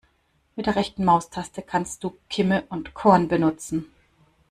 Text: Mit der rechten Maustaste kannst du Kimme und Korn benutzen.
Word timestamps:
Mit 0.55 0.65
der 0.65 0.77
rechten 0.77 1.05
Maustaste 1.05 1.61
kannst 1.61 2.03
du 2.03 2.17
Kimme 2.27 2.63
und 2.69 2.95
Korn 2.95 3.27
benutzen. 3.27 3.85